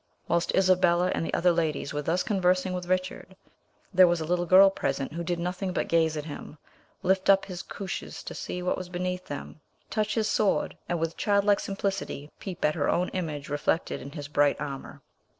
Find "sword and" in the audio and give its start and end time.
10.27-10.99